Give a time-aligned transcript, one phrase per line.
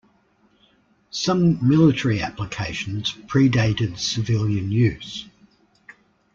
[1.11, 5.29] Some military applications pre-dated civilian use.